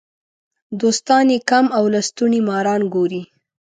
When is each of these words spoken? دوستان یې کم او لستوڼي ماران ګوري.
دوستان 0.81 1.25
یې 1.33 1.39
کم 1.49 1.65
او 1.77 1.83
لستوڼي 1.93 2.39
ماران 2.47 2.81
ګوري. 2.93 3.21